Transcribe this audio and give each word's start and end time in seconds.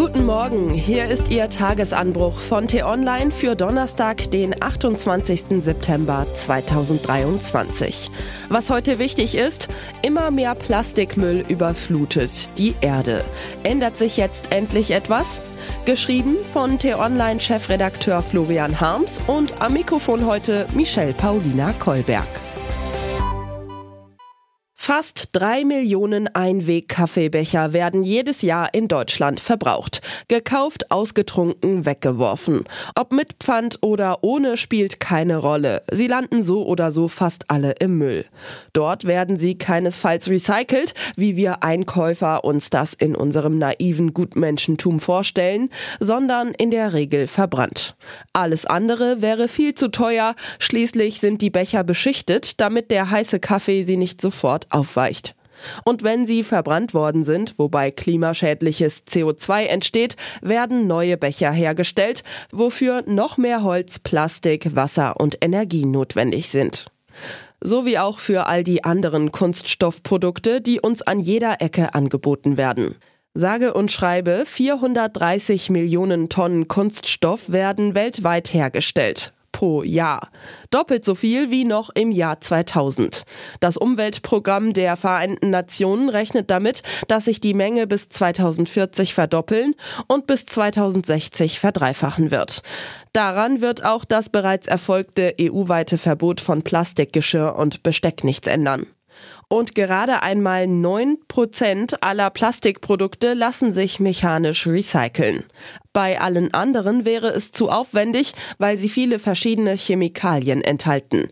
Guten 0.00 0.24
Morgen, 0.24 0.70
hier 0.70 1.10
ist 1.10 1.28
Ihr 1.28 1.50
Tagesanbruch 1.50 2.38
von 2.38 2.66
T-Online 2.66 3.30
für 3.30 3.54
Donnerstag, 3.54 4.30
den 4.30 4.54
28. 4.62 5.62
September 5.62 6.26
2023. 6.36 8.10
Was 8.48 8.70
heute 8.70 8.98
wichtig 8.98 9.34
ist, 9.36 9.68
immer 10.00 10.30
mehr 10.30 10.54
Plastikmüll 10.54 11.44
überflutet 11.46 12.56
die 12.56 12.74
Erde. 12.80 13.26
Ändert 13.62 13.98
sich 13.98 14.16
jetzt 14.16 14.50
endlich 14.52 14.92
etwas? 14.92 15.42
Geschrieben 15.84 16.36
von 16.54 16.78
T-Online-Chefredakteur 16.78 18.22
Florian 18.22 18.80
Harms 18.80 19.20
und 19.26 19.60
am 19.60 19.74
Mikrofon 19.74 20.24
heute 20.24 20.64
Michelle 20.72 21.12
Paulina 21.12 21.74
Kolberg. 21.78 22.26
Fast 24.92 25.28
drei 25.30 25.64
Millionen 25.64 26.26
Einweg-Kaffeebecher 26.34 27.72
werden 27.72 28.02
jedes 28.02 28.42
Jahr 28.42 28.74
in 28.74 28.88
Deutschland 28.88 29.38
verbraucht. 29.38 30.02
Gekauft, 30.26 30.90
ausgetrunken, 30.90 31.86
weggeworfen. 31.86 32.64
Ob 32.96 33.12
mit 33.12 33.34
Pfand 33.38 33.78
oder 33.82 34.24
ohne 34.24 34.56
spielt 34.56 34.98
keine 34.98 35.36
Rolle. 35.36 35.84
Sie 35.92 36.08
landen 36.08 36.42
so 36.42 36.66
oder 36.66 36.90
so 36.90 37.06
fast 37.06 37.44
alle 37.52 37.70
im 37.78 37.98
Müll. 37.98 38.24
Dort 38.72 39.04
werden 39.04 39.36
sie 39.36 39.56
keinesfalls 39.56 40.28
recycelt, 40.28 40.94
wie 41.14 41.36
wir 41.36 41.62
Einkäufer 41.62 42.42
uns 42.42 42.68
das 42.68 42.92
in 42.92 43.14
unserem 43.14 43.58
naiven 43.58 44.12
Gutmenschentum 44.12 44.98
vorstellen, 44.98 45.70
sondern 46.00 46.48
in 46.48 46.72
der 46.72 46.94
Regel 46.94 47.28
verbrannt. 47.28 47.94
Alles 48.32 48.66
andere 48.66 49.22
wäre 49.22 49.46
viel 49.46 49.76
zu 49.76 49.92
teuer. 49.92 50.34
Schließlich 50.58 51.20
sind 51.20 51.42
die 51.42 51.50
Becher 51.50 51.84
beschichtet, 51.84 52.60
damit 52.60 52.90
der 52.90 53.08
heiße 53.08 53.38
Kaffee 53.38 53.84
sie 53.84 53.96
nicht 53.96 54.20
sofort 54.20 54.66
aufweicht. 54.80 55.34
Und 55.84 56.02
wenn 56.02 56.26
sie 56.26 56.42
verbrannt 56.42 56.94
worden 56.94 57.24
sind, 57.24 57.58
wobei 57.58 57.90
klimaschädliches 57.90 59.04
CO2 59.06 59.64
entsteht, 59.64 60.16
werden 60.40 60.86
neue 60.86 61.18
Becher 61.18 61.52
hergestellt, 61.52 62.24
wofür 62.50 63.02
noch 63.06 63.36
mehr 63.36 63.62
Holz, 63.62 63.98
Plastik, 63.98 64.74
Wasser 64.74 65.20
und 65.20 65.36
Energie 65.42 65.84
notwendig 65.84 66.48
sind. 66.48 66.86
So 67.60 67.84
wie 67.84 67.98
auch 67.98 68.20
für 68.20 68.46
all 68.46 68.64
die 68.64 68.84
anderen 68.84 69.32
Kunststoffprodukte, 69.32 70.62
die 70.62 70.80
uns 70.80 71.02
an 71.02 71.20
jeder 71.20 71.60
Ecke 71.60 71.94
angeboten 71.94 72.56
werden. 72.56 72.94
Sage 73.34 73.74
und 73.74 73.92
schreibe, 73.92 74.44
430 74.46 75.68
Millionen 75.68 76.30
Tonnen 76.30 76.68
Kunststoff 76.68 77.52
werden 77.52 77.94
weltweit 77.94 78.54
hergestellt 78.54 79.34
pro 79.60 79.82
Jahr. 79.82 80.30
Doppelt 80.70 81.04
so 81.04 81.14
viel 81.14 81.50
wie 81.50 81.66
noch 81.66 81.90
im 81.90 82.12
Jahr 82.12 82.40
2000. 82.40 83.24
Das 83.60 83.76
Umweltprogramm 83.76 84.72
der 84.72 84.96
Vereinten 84.96 85.50
Nationen 85.50 86.08
rechnet 86.08 86.50
damit, 86.50 86.82
dass 87.08 87.26
sich 87.26 87.42
die 87.42 87.52
Menge 87.52 87.86
bis 87.86 88.08
2040 88.08 89.12
verdoppeln 89.12 89.74
und 90.06 90.26
bis 90.26 90.46
2060 90.46 91.60
verdreifachen 91.60 92.30
wird. 92.30 92.62
Daran 93.12 93.60
wird 93.60 93.84
auch 93.84 94.06
das 94.06 94.30
bereits 94.30 94.66
erfolgte 94.66 95.34
EU-weite 95.38 95.98
Verbot 95.98 96.40
von 96.40 96.62
Plastikgeschirr 96.62 97.54
und 97.54 97.82
Besteck 97.82 98.24
nichts 98.24 98.48
ändern. 98.48 98.86
Und 99.48 99.74
gerade 99.74 100.22
einmal 100.22 100.64
9% 100.64 101.96
aller 102.00 102.30
Plastikprodukte 102.30 103.34
lassen 103.34 103.72
sich 103.72 104.00
mechanisch 104.00 104.66
recyceln. 104.66 105.44
Bei 105.92 106.20
allen 106.20 106.54
anderen 106.54 107.04
wäre 107.04 107.28
es 107.28 107.50
zu 107.50 107.68
aufwendig, 107.68 108.34
weil 108.58 108.78
sie 108.78 108.88
viele 108.88 109.18
verschiedene 109.18 109.74
Chemikalien 109.74 110.62
enthalten. 110.62 111.28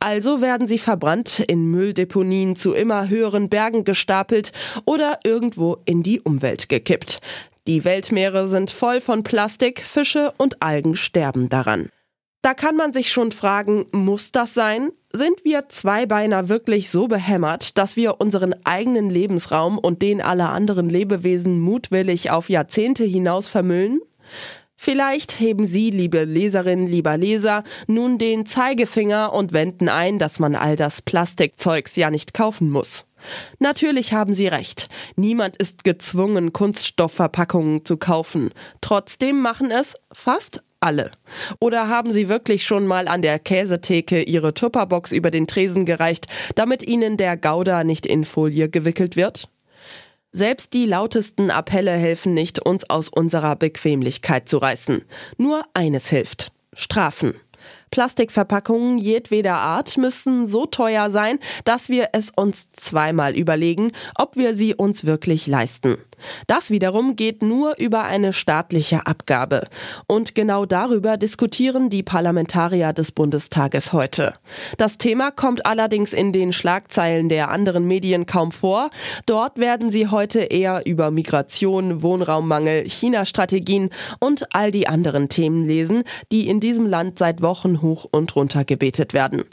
Also 0.00 0.40
werden 0.40 0.66
sie 0.66 0.78
verbrannt, 0.78 1.40
in 1.40 1.70
Mülldeponien 1.70 2.56
zu 2.56 2.74
immer 2.74 3.08
höheren 3.08 3.48
Bergen 3.48 3.84
gestapelt 3.84 4.52
oder 4.84 5.18
irgendwo 5.24 5.78
in 5.86 6.02
die 6.02 6.20
Umwelt 6.20 6.68
gekippt. 6.68 7.20
Die 7.66 7.84
Weltmeere 7.84 8.48
sind 8.48 8.70
voll 8.70 9.00
von 9.00 9.22
Plastik, 9.22 9.80
Fische 9.80 10.32
und 10.36 10.62
Algen 10.62 10.96
sterben 10.96 11.48
daran. 11.48 11.88
Da 12.42 12.54
kann 12.54 12.74
man 12.74 12.92
sich 12.92 13.12
schon 13.12 13.30
fragen, 13.30 13.86
muss 13.92 14.32
das 14.32 14.52
sein? 14.52 14.90
Sind 15.12 15.44
wir 15.44 15.68
Zweibeiner 15.68 16.48
wirklich 16.48 16.90
so 16.90 17.06
behämmert, 17.06 17.78
dass 17.78 17.94
wir 17.96 18.20
unseren 18.20 18.54
eigenen 18.64 19.10
Lebensraum 19.10 19.78
und 19.78 20.02
den 20.02 20.20
aller 20.20 20.50
anderen 20.50 20.88
Lebewesen 20.88 21.60
mutwillig 21.60 22.32
auf 22.32 22.50
Jahrzehnte 22.50 23.04
hinaus 23.04 23.46
vermüllen? 23.46 24.00
Vielleicht 24.74 25.38
heben 25.38 25.66
Sie, 25.66 25.90
liebe 25.90 26.24
Leserinnen, 26.24 26.88
lieber 26.88 27.16
Leser, 27.16 27.62
nun 27.86 28.18
den 28.18 28.44
Zeigefinger 28.44 29.32
und 29.32 29.52
wenden 29.52 29.88
ein, 29.88 30.18
dass 30.18 30.40
man 30.40 30.56
all 30.56 30.74
das 30.74 31.00
Plastikzeugs 31.00 31.94
ja 31.94 32.10
nicht 32.10 32.34
kaufen 32.34 32.68
muss. 32.68 33.06
Natürlich 33.60 34.12
haben 34.12 34.34
Sie 34.34 34.48
recht. 34.48 34.88
Niemand 35.14 35.56
ist 35.56 35.84
gezwungen, 35.84 36.52
Kunststoffverpackungen 36.52 37.84
zu 37.84 37.96
kaufen. 37.96 38.50
Trotzdem 38.80 39.40
machen 39.40 39.70
es 39.70 39.94
fast 40.12 40.64
alle. 40.82 41.12
Oder 41.60 41.88
haben 41.88 42.12
Sie 42.12 42.28
wirklich 42.28 42.64
schon 42.64 42.86
mal 42.86 43.08
an 43.08 43.22
der 43.22 43.38
Käsetheke 43.38 44.22
Ihre 44.22 44.54
Tupperbox 44.54 45.12
über 45.12 45.30
den 45.30 45.46
Tresen 45.46 45.86
gereicht, 45.86 46.26
damit 46.54 46.82
Ihnen 46.82 47.16
der 47.16 47.36
Gouda 47.36 47.84
nicht 47.84 48.06
in 48.06 48.24
Folie 48.24 48.68
gewickelt 48.68 49.16
wird? 49.16 49.48
Selbst 50.32 50.72
die 50.72 50.86
lautesten 50.86 51.50
Appelle 51.50 51.92
helfen 51.92 52.32
nicht, 52.32 52.58
uns 52.58 52.88
aus 52.88 53.10
unserer 53.10 53.54
Bequemlichkeit 53.54 54.48
zu 54.48 54.58
reißen. 54.58 55.02
Nur 55.36 55.64
eines 55.74 56.08
hilft. 56.08 56.52
Strafen. 56.72 57.34
Plastikverpackungen 57.90 58.96
jedweder 58.96 59.56
Art 59.56 59.98
müssen 59.98 60.46
so 60.46 60.64
teuer 60.64 61.10
sein, 61.10 61.38
dass 61.64 61.90
wir 61.90 62.08
es 62.12 62.30
uns 62.34 62.72
zweimal 62.72 63.36
überlegen, 63.36 63.92
ob 64.14 64.36
wir 64.36 64.56
sie 64.56 64.74
uns 64.74 65.04
wirklich 65.04 65.46
leisten. 65.46 65.98
Das 66.46 66.70
wiederum 66.70 67.16
geht 67.16 67.42
nur 67.42 67.78
über 67.78 68.04
eine 68.04 68.32
staatliche 68.32 69.06
Abgabe. 69.06 69.68
Und 70.06 70.34
genau 70.34 70.66
darüber 70.66 71.16
diskutieren 71.16 71.90
die 71.90 72.02
Parlamentarier 72.02 72.92
des 72.92 73.12
Bundestages 73.12 73.92
heute. 73.92 74.34
Das 74.78 74.98
Thema 74.98 75.30
kommt 75.30 75.66
allerdings 75.66 76.12
in 76.12 76.32
den 76.32 76.52
Schlagzeilen 76.52 77.28
der 77.28 77.50
anderen 77.50 77.86
Medien 77.86 78.26
kaum 78.26 78.52
vor. 78.52 78.90
Dort 79.26 79.58
werden 79.58 79.90
sie 79.90 80.08
heute 80.08 80.40
eher 80.40 80.86
über 80.86 81.10
Migration, 81.10 82.02
Wohnraummangel, 82.02 82.88
China-Strategien 82.88 83.90
und 84.18 84.54
all 84.54 84.70
die 84.70 84.88
anderen 84.88 85.28
Themen 85.28 85.66
lesen, 85.66 86.04
die 86.30 86.48
in 86.48 86.60
diesem 86.60 86.86
Land 86.86 87.18
seit 87.18 87.42
Wochen 87.42 87.82
hoch 87.82 88.06
und 88.10 88.34
runter 88.36 88.64
gebetet 88.64 89.14
werden. 89.14 89.44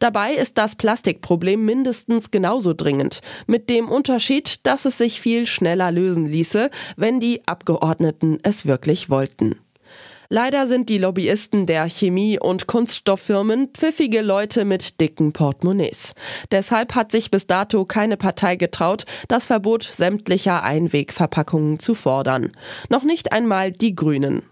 Dabei 0.00 0.32
ist 0.34 0.58
das 0.58 0.76
Plastikproblem 0.76 1.64
mindestens 1.64 2.30
genauso 2.30 2.74
dringend, 2.74 3.20
mit 3.46 3.70
dem 3.70 3.88
Unterschied, 3.88 4.66
dass 4.66 4.84
es 4.84 4.98
sich 4.98 5.20
viel 5.20 5.46
schneller 5.46 5.90
lösen 5.90 6.17
ließe, 6.26 6.70
wenn 6.96 7.20
die 7.20 7.46
Abgeordneten 7.46 8.38
es 8.42 8.66
wirklich 8.66 9.10
wollten. 9.10 9.56
Leider 10.30 10.66
sind 10.66 10.90
die 10.90 10.98
Lobbyisten 10.98 11.64
der 11.64 11.88
Chemie- 11.88 12.38
und 12.38 12.66
Kunststofffirmen 12.66 13.68
pfiffige 13.68 14.20
Leute 14.20 14.66
mit 14.66 15.00
dicken 15.00 15.32
Portemonnaies. 15.32 16.14
Deshalb 16.50 16.94
hat 16.94 17.12
sich 17.12 17.30
bis 17.30 17.46
dato 17.46 17.86
keine 17.86 18.18
Partei 18.18 18.56
getraut, 18.56 19.06
das 19.28 19.46
Verbot 19.46 19.84
sämtlicher 19.84 20.62
Einwegverpackungen 20.62 21.78
zu 21.78 21.94
fordern. 21.94 22.52
Noch 22.90 23.04
nicht 23.04 23.32
einmal 23.32 23.72
die 23.72 23.94
Grünen. 23.94 24.42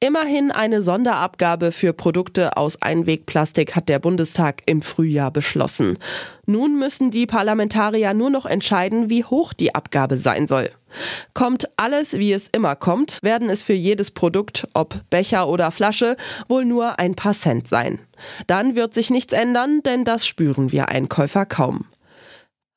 Immerhin 0.00 0.50
eine 0.50 0.82
Sonderabgabe 0.82 1.72
für 1.72 1.92
Produkte 1.92 2.56
aus 2.56 2.80
Einwegplastik 2.80 3.76
hat 3.76 3.88
der 3.88 3.98
Bundestag 3.98 4.62
im 4.66 4.82
Frühjahr 4.82 5.30
beschlossen. 5.30 5.98
Nun 6.46 6.78
müssen 6.78 7.10
die 7.10 7.26
Parlamentarier 7.26 8.14
nur 8.14 8.30
noch 8.30 8.46
entscheiden, 8.46 9.08
wie 9.10 9.24
hoch 9.24 9.52
die 9.52 9.74
Abgabe 9.74 10.16
sein 10.16 10.46
soll. 10.46 10.70
Kommt 11.34 11.68
alles, 11.76 12.14
wie 12.14 12.32
es 12.32 12.48
immer 12.48 12.76
kommt, 12.76 13.18
werden 13.22 13.48
es 13.48 13.62
für 13.62 13.72
jedes 13.72 14.10
Produkt, 14.10 14.68
ob 14.74 15.02
Becher 15.10 15.48
oder 15.48 15.70
Flasche, 15.70 16.16
wohl 16.48 16.64
nur 16.64 16.98
ein 16.98 17.14
paar 17.14 17.34
Cent 17.34 17.68
sein. 17.68 18.00
Dann 18.46 18.76
wird 18.76 18.94
sich 18.94 19.10
nichts 19.10 19.32
ändern, 19.32 19.82
denn 19.84 20.04
das 20.04 20.26
spüren 20.26 20.72
wir 20.72 20.88
Einkäufer 20.88 21.46
kaum. 21.46 21.86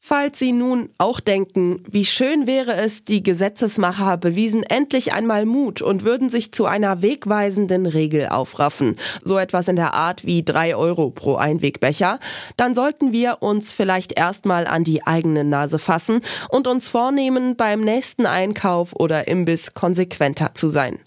Falls 0.07 0.37
Sie 0.37 0.51
nun 0.51 0.89
auch 0.99 1.19
denken, 1.19 1.83
wie 1.89 2.05
schön 2.05 2.45
wäre 2.45 2.75
es, 2.75 3.05
die 3.05 3.23
Gesetzesmacher 3.23 4.17
bewiesen 4.17 4.61
endlich 4.61 5.13
einmal 5.13 5.47
Mut 5.47 5.81
und 5.81 6.03
würden 6.03 6.29
sich 6.29 6.51
zu 6.51 6.67
einer 6.67 7.01
wegweisenden 7.01 7.87
Regel 7.87 8.27
aufraffen, 8.27 8.97
so 9.23 9.39
etwas 9.39 9.67
in 9.67 9.77
der 9.77 9.95
Art 9.95 10.23
wie 10.23 10.43
drei 10.43 10.75
Euro 10.75 11.09
pro 11.09 11.37
Einwegbecher, 11.37 12.19
dann 12.55 12.75
sollten 12.75 13.13
wir 13.13 13.37
uns 13.39 13.73
vielleicht 13.73 14.15
erstmal 14.15 14.67
an 14.67 14.83
die 14.83 15.07
eigene 15.07 15.43
Nase 15.43 15.79
fassen 15.79 16.21
und 16.49 16.67
uns 16.67 16.87
vornehmen, 16.87 17.55
beim 17.55 17.81
nächsten 17.81 18.27
Einkauf 18.27 18.93
oder 18.93 19.27
Imbiss 19.27 19.73
konsequenter 19.73 20.53
zu 20.53 20.69
sein. 20.69 20.99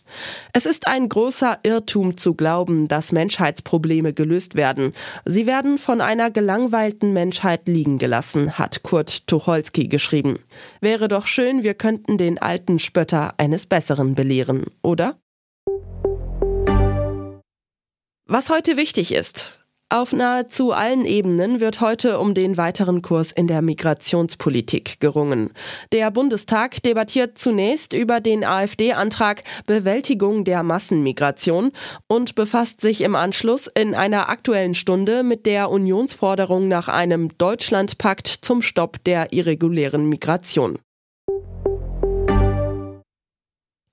Es 0.52 0.66
ist 0.66 0.87
ein 0.87 1.08
großer 1.08 1.58
Irrtum 1.62 2.16
zu 2.16 2.34
glauben, 2.34 2.88
dass 2.88 3.12
Menschheitsprobleme 3.12 4.12
gelöst 4.12 4.55
werden. 4.55 4.94
Sie 5.25 5.46
werden 5.46 5.78
von 5.78 6.00
einer 6.00 6.31
gelangweilten 6.31 7.12
Menschheit 7.12 7.69
liegen 7.69 7.99
gelassen, 7.99 8.58
hat 8.58 8.82
Kurt 8.82 9.26
Tucholsky 9.26 9.88
geschrieben. 9.88 10.38
Wäre 10.81 11.08
doch 11.08 11.26
schön, 11.26 11.62
wir 11.62 11.75
könnten 11.75 12.19
den 12.19 12.38
alten 12.38 12.78
Spötter 12.78 13.34
eines 13.38 13.66
Besseren 13.66 14.14
belehren, 14.14 14.64
oder? 14.82 15.19
Was 18.26 18.50
heute 18.50 18.76
wichtig 18.76 19.12
ist. 19.12 19.57
Auf 19.90 20.12
nahezu 20.12 20.73
allen 20.73 21.06
Ebenen 21.06 21.61
wird 21.61 21.81
heute 21.81 22.19
um 22.19 22.35
den 22.35 22.58
weiteren 22.58 23.00
Kurs 23.00 23.32
in 23.32 23.46
der 23.46 23.62
Migrationspolitik 23.62 25.00
gerungen. 25.00 25.50
Der 25.93 26.11
Bundestag 26.11 26.82
debattiert 26.82 27.38
zunächst 27.38 27.94
über 27.94 28.20
den 28.20 28.44
AfD-Antrag 28.44 29.44
Bewältigung 29.64 30.44
der 30.44 30.62
Massenmigration 30.62 31.73
und 32.06 32.35
befasst 32.35 32.82
sich 32.82 33.00
im 33.00 33.17
Anschluss 33.17 33.67
in 33.67 33.94
einer 33.94 34.29
aktuellen 34.29 34.75
Stunde 34.75 35.23
mit 35.23 35.46
der 35.46 35.70
Unionsforderung 35.70 36.69
nach 36.69 36.88
einem 36.88 37.31
Deutschlandpakt 37.38 38.26
zum 38.29 38.61
Stopp 38.61 39.02
der 39.05 39.32
irregulären 39.32 40.06
Migration. 40.06 40.81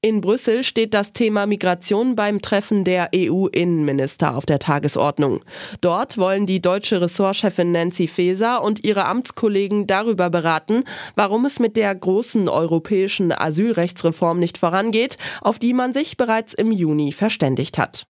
In 0.05 0.21
Brüssel 0.21 0.61
steht 0.61 0.93
das 0.93 1.13
Thema 1.13 1.47
Migration 1.47 2.15
beim 2.15 2.39
Treffen 2.39 2.83
der 2.83 3.09
EU-Innenminister 3.15 4.37
auf 4.37 4.45
der 4.45 4.59
Tagesordnung. 4.59 5.39
Dort 5.81 6.19
wollen 6.19 6.45
die 6.45 6.61
deutsche 6.61 7.01
Ressortchefin 7.01 7.71
Nancy 7.71 8.07
Faeser 8.07 8.61
und 8.61 8.83
ihre 8.83 9.05
Amtskollegen 9.05 9.87
darüber 9.87 10.29
beraten, 10.29 10.83
warum 11.15 11.45
es 11.45 11.57
mit 11.57 11.75
der 11.75 11.95
großen 11.95 12.47
europäischen 12.49 13.31
Asylrechtsreform 13.31 14.37
nicht 14.37 14.59
vorangeht, 14.59 15.17
auf 15.41 15.57
die 15.57 15.73
man 15.73 15.91
sich 15.91 16.17
bereits 16.17 16.53
im 16.53 16.71
Juni 16.71 17.11
verständigt 17.11 17.79
hat. 17.79 18.05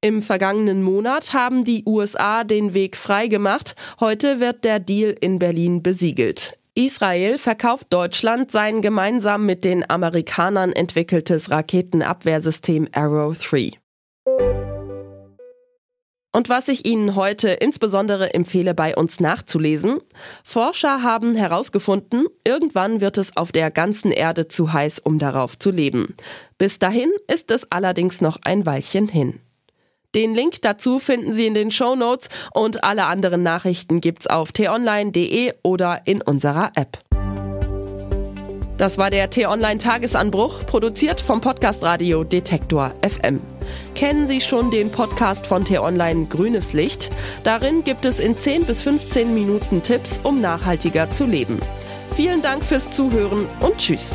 Im 0.00 0.22
vergangenen 0.22 0.84
Monat 0.84 1.32
haben 1.32 1.64
die 1.64 1.82
USA 1.86 2.44
den 2.44 2.72
Weg 2.72 2.96
freigemacht. 2.96 3.74
Heute 3.98 4.38
wird 4.38 4.62
der 4.62 4.78
Deal 4.78 5.16
in 5.20 5.40
Berlin 5.40 5.82
besiegelt. 5.82 6.56
Israel 6.78 7.38
verkauft 7.38 7.86
Deutschland 7.88 8.50
sein 8.50 8.82
gemeinsam 8.82 9.46
mit 9.46 9.64
den 9.64 9.88
Amerikanern 9.88 10.72
entwickeltes 10.74 11.50
Raketenabwehrsystem 11.50 12.86
Arrow 12.92 13.34
3. 13.34 13.72
Und 16.32 16.50
was 16.50 16.68
ich 16.68 16.86
Ihnen 16.86 17.16
heute 17.16 17.48
insbesondere 17.48 18.34
empfehle, 18.34 18.74
bei 18.74 18.94
uns 18.94 19.20
nachzulesen, 19.20 20.00
Forscher 20.44 21.02
haben 21.02 21.34
herausgefunden, 21.34 22.26
irgendwann 22.44 23.00
wird 23.00 23.16
es 23.16 23.38
auf 23.38 23.52
der 23.52 23.70
ganzen 23.70 24.12
Erde 24.12 24.46
zu 24.46 24.74
heiß, 24.74 24.98
um 24.98 25.18
darauf 25.18 25.58
zu 25.58 25.70
leben. 25.70 26.14
Bis 26.58 26.78
dahin 26.78 27.10
ist 27.26 27.50
es 27.50 27.72
allerdings 27.72 28.20
noch 28.20 28.36
ein 28.42 28.66
Weilchen 28.66 29.08
hin. 29.08 29.40
Den 30.14 30.34
Link 30.34 30.62
dazu 30.62 30.98
finden 30.98 31.34
Sie 31.34 31.46
in 31.46 31.54
den 31.54 31.70
Show 31.70 31.94
Notes 31.94 32.28
und 32.54 32.84
alle 32.84 33.06
anderen 33.06 33.42
Nachrichten 33.42 34.00
gibt's 34.00 34.26
auf 34.26 34.52
t-online.de 34.52 35.52
oder 35.62 36.02
in 36.04 36.22
unserer 36.22 36.72
App. 36.74 36.98
Das 38.78 38.98
war 38.98 39.08
der 39.08 39.30
T-Online 39.30 39.78
Tagesanbruch, 39.78 40.66
produziert 40.66 41.18
vom 41.22 41.40
Podcast 41.40 41.82
Radio 41.82 42.24
Detektor 42.24 42.92
FM. 43.00 43.40
Kennen 43.94 44.28
Sie 44.28 44.42
schon 44.42 44.70
den 44.70 44.90
Podcast 44.90 45.46
von 45.46 45.64
T-Online 45.64 46.26
Grünes 46.26 46.74
Licht? 46.74 47.10
Darin 47.42 47.84
gibt 47.84 48.04
es 48.04 48.20
in 48.20 48.36
10 48.36 48.66
bis 48.66 48.82
15 48.82 49.32
Minuten 49.32 49.82
Tipps, 49.82 50.20
um 50.22 50.42
nachhaltiger 50.42 51.10
zu 51.10 51.24
leben. 51.24 51.58
Vielen 52.16 52.42
Dank 52.42 52.64
fürs 52.64 52.90
Zuhören 52.90 53.46
und 53.60 53.78
Tschüss. 53.78 54.14